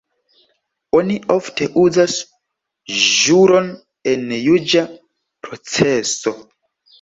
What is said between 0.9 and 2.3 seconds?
Oni ofte uzas